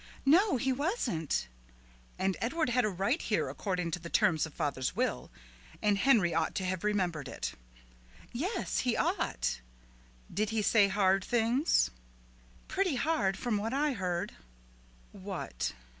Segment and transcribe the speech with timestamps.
[0.25, 1.47] "No, he wasn't."
[2.17, 5.29] "And Edward had a right here according to the terms of father's will,
[5.79, 7.53] and Henry ought to have remembered it."
[8.33, 9.61] "Yes, he ought."
[10.33, 11.91] "Did he say hard things?"
[12.67, 14.33] "Pretty hard, from what I heard."
[15.11, 15.73] "What?"